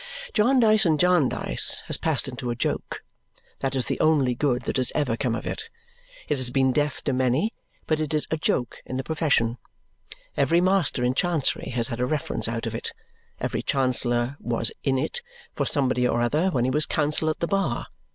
[0.33, 3.03] Jarndyce and Jarndyce has passed into a joke.
[3.59, 5.69] That is the only good that has ever come of it.
[6.27, 7.53] It has been death to many,
[7.85, 9.59] but it is a joke in the profession.
[10.35, 12.93] Every master in Chancery has had a reference out of it.
[13.39, 15.21] Every Chancellor was "in it,"
[15.53, 17.85] for somebody or other, when he was counsel at the bar.